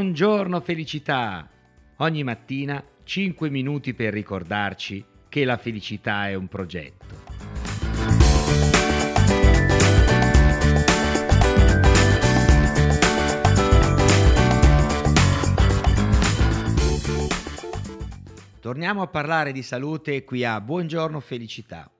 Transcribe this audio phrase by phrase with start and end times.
[0.00, 1.46] Buongiorno felicità!
[1.98, 7.04] Ogni mattina 5 minuti per ricordarci che la felicità è un progetto.
[18.58, 21.90] Torniamo a parlare di salute qui a Buongiorno Felicità.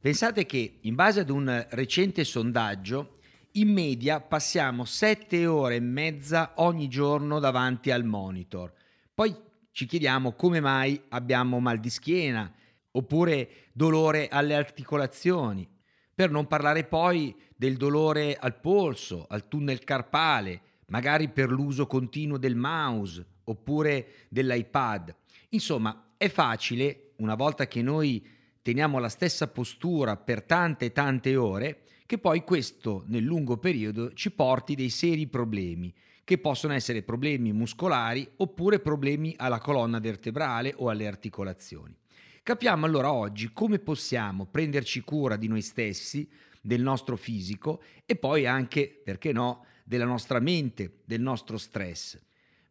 [0.00, 3.15] Pensate che in base ad un recente sondaggio
[3.56, 8.72] in media passiamo 7 ore e mezza ogni giorno davanti al monitor.
[9.14, 9.34] Poi
[9.70, 12.52] ci chiediamo come mai abbiamo mal di schiena
[12.90, 15.66] oppure dolore alle articolazioni,
[16.14, 22.36] per non parlare poi del dolore al polso, al tunnel carpale, magari per l'uso continuo
[22.38, 25.14] del mouse oppure dell'iPad.
[25.50, 28.26] Insomma, è facile, una volta che noi
[28.60, 34.30] teniamo la stessa postura per tante tante ore, che poi questo nel lungo periodo ci
[34.30, 40.88] porti dei seri problemi, che possono essere problemi muscolari oppure problemi alla colonna vertebrale o
[40.88, 41.94] alle articolazioni.
[42.42, 46.28] Capiamo allora oggi come possiamo prenderci cura di noi stessi,
[46.60, 52.20] del nostro fisico e poi anche, perché no, della nostra mente, del nostro stress.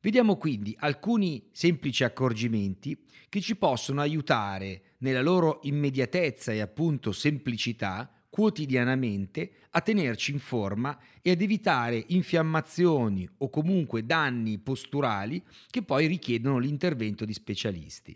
[0.02, 8.15] Vediamo quindi alcuni semplici accorgimenti che ci possono aiutare nella loro immediatezza e appunto semplicità
[8.36, 16.06] quotidianamente a tenerci in forma e ad evitare infiammazioni o comunque danni posturali che poi
[16.06, 18.14] richiedono l'intervento di specialisti.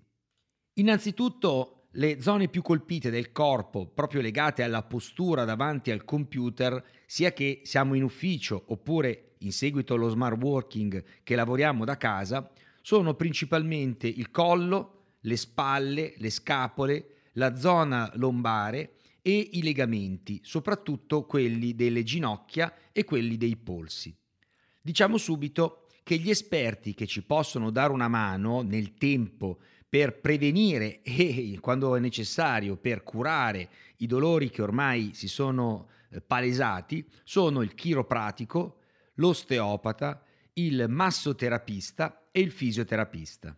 [0.73, 7.31] Innanzitutto le zone più colpite del corpo, proprio legate alla postura davanti al computer, sia
[7.31, 13.13] che siamo in ufficio oppure in seguito allo smart working che lavoriamo da casa, sono
[13.13, 18.95] principalmente il collo, le spalle, le scapole, la zona lombare
[19.29, 24.15] e i legamenti, soprattutto quelli delle ginocchia e quelli dei polsi.
[24.81, 31.01] Diciamo subito che gli esperti che ci possono dare una mano nel tempo per prevenire
[31.03, 37.61] e, quando è necessario, per curare i dolori che ormai si sono eh, palesati sono
[37.61, 38.77] il chiropratico,
[39.15, 40.23] l'osteopata,
[40.53, 43.55] il massoterapista e il fisioterapista.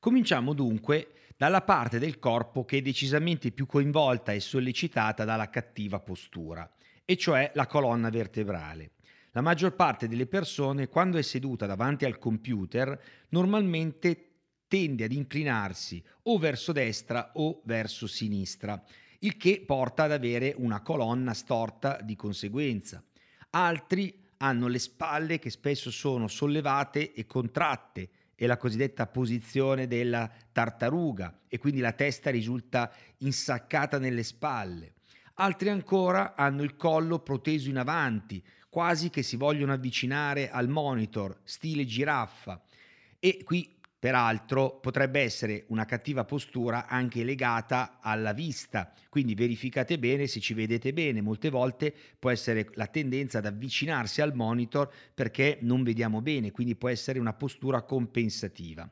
[0.00, 5.98] Cominciamo dunque dalla parte del corpo che è decisamente più coinvolta e sollecitata dalla cattiva
[5.98, 6.70] postura,
[7.04, 8.92] e cioè la colonna vertebrale.
[9.32, 13.00] La maggior parte delle persone, quando è seduta davanti al computer,
[13.30, 14.26] normalmente
[14.68, 18.80] tende ad inclinarsi o verso destra o verso sinistra,
[19.20, 23.02] il che porta ad avere una colonna storta di conseguenza.
[23.50, 30.30] Altri hanno le spalle che spesso sono sollevate e contratte è la cosiddetta posizione della
[30.52, 32.88] tartaruga e quindi la testa risulta
[33.18, 34.92] insaccata nelle spalle.
[35.40, 41.40] Altri ancora hanno il collo proteso in avanti, quasi che si vogliono avvicinare al monitor,
[41.42, 42.62] stile giraffa.
[43.18, 50.28] E qui Peraltro potrebbe essere una cattiva postura anche legata alla vista, quindi verificate bene
[50.28, 51.20] se ci vedete bene.
[51.20, 56.76] Molte volte può essere la tendenza ad avvicinarsi al monitor perché non vediamo bene, quindi
[56.76, 58.88] può essere una postura compensativa.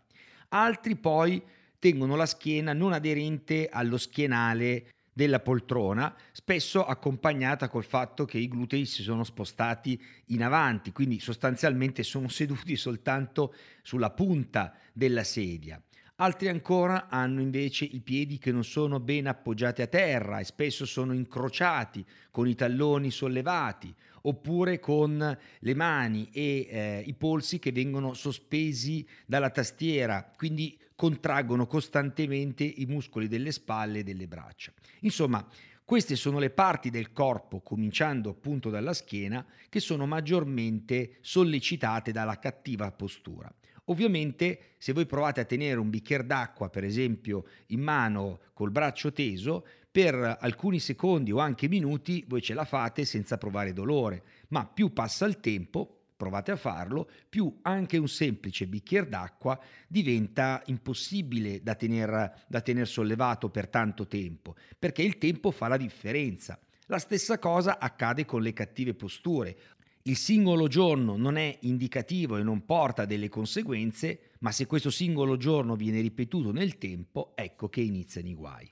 [0.48, 1.40] Altri poi
[1.78, 8.48] tengono la schiena non aderente allo schienale della poltrona, spesso accompagnata col fatto che i
[8.48, 15.80] glutei si sono spostati in avanti, quindi sostanzialmente sono seduti soltanto sulla punta della sedia.
[16.16, 20.84] Altri ancora hanno invece i piedi che non sono ben appoggiati a terra e spesso
[20.84, 27.72] sono incrociati con i talloni sollevati oppure con le mani e eh, i polsi che
[27.72, 34.72] vengono sospesi dalla tastiera, quindi contraggono costantemente i muscoli delle spalle e delle braccia.
[35.00, 35.46] Insomma,
[35.84, 42.40] queste sono le parti del corpo, cominciando appunto dalla schiena, che sono maggiormente sollecitate dalla
[42.40, 43.54] cattiva postura.
[43.84, 49.12] Ovviamente se voi provate a tenere un bicchiere d'acqua, per esempio, in mano col braccio
[49.12, 49.64] teso,
[49.96, 54.92] per alcuni secondi o anche minuti voi ce la fate senza provare dolore, ma più
[54.92, 61.74] passa il tempo, provate a farlo, più anche un semplice bicchiere d'acqua diventa impossibile da
[61.74, 66.58] tenere tener sollevato per tanto tempo, perché il tempo fa la differenza.
[66.86, 69.58] La stessa cosa accade con le cattive posture.
[70.02, 75.36] Il singolo giorno non è indicativo e non porta delle conseguenze, ma se questo singolo
[75.36, 78.70] giorno viene ripetuto nel tempo, ecco che iniziano i guai.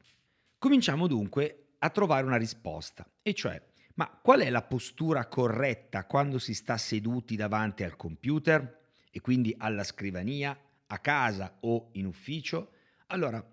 [0.58, 3.61] Cominciamo dunque a trovare una risposta, e cioè
[3.94, 9.55] ma qual è la postura corretta quando si sta seduti davanti al computer e quindi
[9.56, 12.73] alla scrivania, a casa o in ufficio?
[13.08, 13.44] Allora,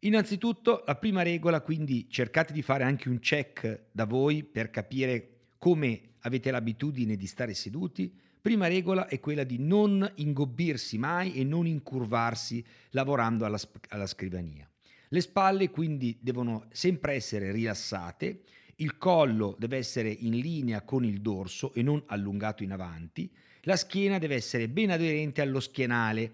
[0.00, 5.30] innanzitutto la prima regola, quindi cercate di fare anche un check da voi per capire
[5.58, 8.14] come avete l'abitudine di stare seduti.
[8.40, 13.58] Prima regola è quella di non ingobbirsi mai e non incurvarsi lavorando alla,
[13.88, 14.68] alla scrivania.
[15.08, 18.42] Le spalle quindi devono sempre essere rilassate,
[18.76, 23.30] il collo deve essere in linea con il dorso e non allungato in avanti,
[23.62, 26.32] la schiena deve essere ben aderente allo schienale,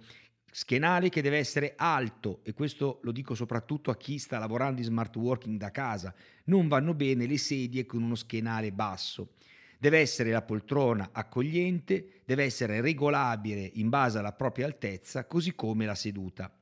[0.50, 4.86] schienale che deve essere alto e questo lo dico soprattutto a chi sta lavorando in
[4.86, 9.34] smart working da casa, non vanno bene le sedie con uno schienale basso.
[9.78, 15.86] Deve essere la poltrona accogliente, deve essere regolabile in base alla propria altezza, così come
[15.86, 16.52] la seduta.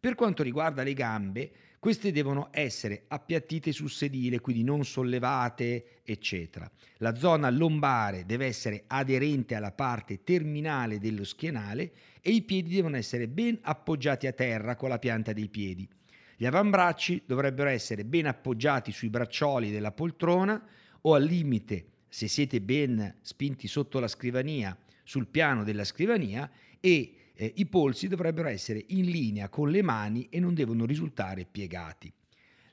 [0.00, 6.70] Per quanto riguarda le gambe, queste devono essere appiattite sul sedile, quindi non sollevate, eccetera.
[6.96, 11.92] La zona lombare deve essere aderente alla parte terminale dello schienale
[12.22, 15.86] e i piedi devono essere ben appoggiati a terra con la pianta dei piedi.
[16.34, 20.66] Gli avambracci dovrebbero essere ben appoggiati sui braccioli della poltrona
[21.02, 24.74] o al limite se siete ben spinti sotto la scrivania,
[25.04, 26.50] sul piano della scrivania
[26.80, 31.46] e eh, i polsi dovrebbero essere in linea con le mani e non devono risultare
[31.50, 32.12] piegati.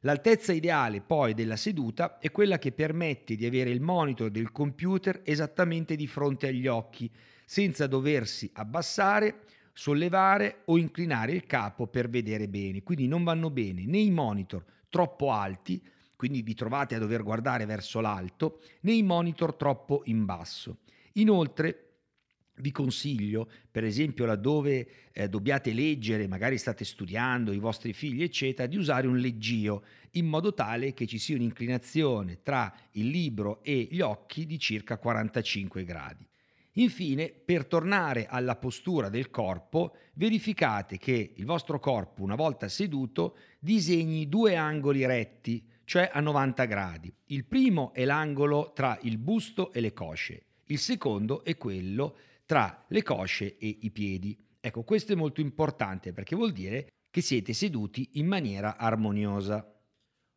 [0.02, 5.22] L'altezza ideale poi della seduta è quella che permette di avere il monitor del computer
[5.24, 7.10] esattamente di fronte agli occhi,
[7.46, 12.84] senza doversi abbassare, sollevare o inclinare il capo per vedere bene.
[12.84, 15.82] Quindi non vanno bene né i monitor troppo alti,
[16.18, 20.80] quindi vi trovate a dover guardare verso l'alto, nei monitor troppo in basso.
[21.14, 21.87] Inoltre
[22.60, 28.68] vi consiglio, per esempio laddove eh, dobbiate leggere, magari state studiando, i vostri figli, eccetera,
[28.68, 33.88] di usare un leggio in modo tale che ci sia un'inclinazione tra il libro e
[33.92, 36.28] gli occhi di circa 45 gradi.
[36.74, 43.38] Infine, per tornare alla postura del corpo, verificate che il vostro corpo, una volta seduto,
[43.60, 47.12] disegni due angoli retti, cioè a 90 gradi.
[47.28, 52.86] Il primo è l'angolo tra il busto e le cosce, il secondo è quello tra
[52.88, 54.36] le cosce e i piedi.
[54.60, 59.70] Ecco, questo è molto importante perché vuol dire che siete seduti in maniera armoniosa.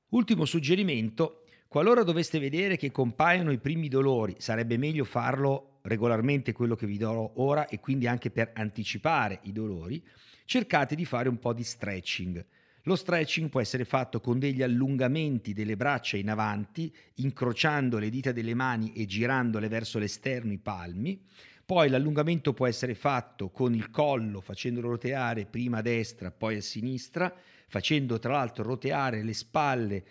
[0.09, 6.75] Ultimo suggerimento, qualora doveste vedere che compaiono i primi dolori, sarebbe meglio farlo regolarmente quello
[6.75, 10.05] che vi do ora e quindi anche per anticipare i dolori,
[10.47, 12.45] cercate di fare un po' di stretching.
[12.85, 18.33] Lo stretching può essere fatto con degli allungamenti delle braccia in avanti, incrociando le dita
[18.33, 21.23] delle mani e girandole verso l'esterno i palmi.
[21.71, 26.61] Poi l'allungamento può essere fatto con il collo, facendolo roteare prima a destra, poi a
[26.61, 27.33] sinistra,
[27.69, 30.05] facendo tra l'altro roteare le spalle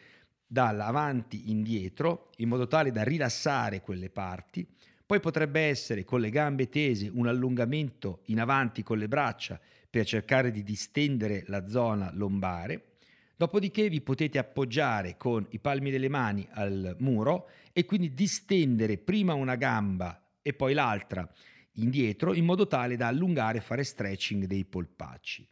[0.47, 4.65] dall'avanti indietro, in modo tale da rilassare quelle parti.
[5.05, 9.59] Poi potrebbe essere con le gambe tese un allungamento in avanti con le braccia
[9.89, 12.99] per cercare di distendere la zona lombare.
[13.35, 19.33] Dopodiché vi potete appoggiare con i palmi delle mani al muro e quindi distendere prima
[19.33, 21.29] una gamba e poi l'altra
[21.73, 25.47] indietro in modo tale da allungare e fare stretching dei polpacci.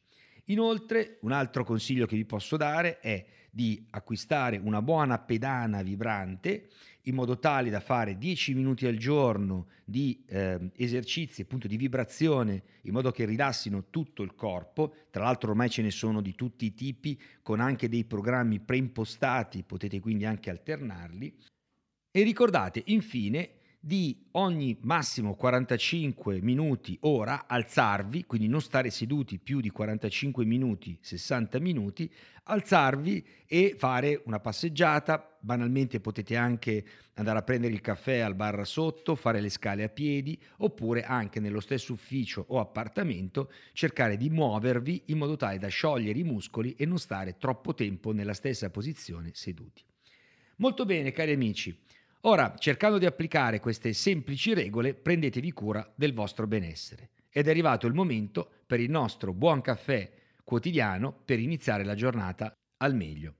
[0.45, 6.69] Inoltre, un altro consiglio che vi posso dare è di acquistare una buona pedana vibrante
[7.03, 12.63] in modo tale da fare 10 minuti al giorno di eh, esercizi appunto di vibrazione
[12.81, 14.93] in modo che rilassino tutto il corpo.
[15.09, 19.63] Tra l'altro ormai ce ne sono di tutti i tipi con anche dei programmi preimpostati,
[19.63, 21.35] potete quindi anche alternarli.
[22.11, 23.56] E ricordate infine
[23.87, 30.97] di ogni massimo 45 minuti ora alzarvi, quindi non stare seduti più di 45 minuti,
[30.99, 32.11] 60 minuti,
[32.43, 38.67] alzarvi e fare una passeggiata, banalmente potete anche andare a prendere il caffè al bar
[38.67, 44.29] sotto, fare le scale a piedi oppure anche nello stesso ufficio o appartamento cercare di
[44.29, 48.69] muovervi in modo tale da sciogliere i muscoli e non stare troppo tempo nella stessa
[48.69, 49.81] posizione seduti.
[50.57, 51.85] Molto bene cari amici,
[52.21, 57.11] Ora, cercando di applicare queste semplici regole, prendetevi cura del vostro benessere.
[57.29, 60.11] Ed è arrivato il momento per il nostro buon caffè
[60.43, 63.35] quotidiano per iniziare la giornata al meglio.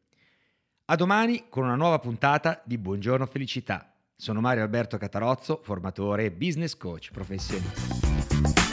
[0.85, 3.93] A domani con una nuova puntata di Buongiorno Felicità.
[4.15, 8.66] Sono Mario Alberto Catarozzo, formatore e business coach professionista.